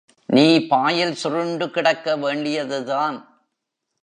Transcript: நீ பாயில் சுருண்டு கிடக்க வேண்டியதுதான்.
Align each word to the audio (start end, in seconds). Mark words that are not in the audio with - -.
நீ 0.29 0.67
பாயில் 0.67 1.13
சுருண்டு 1.13 1.69
கிடக்க 1.69 2.15
வேண்டியதுதான். 2.15 3.17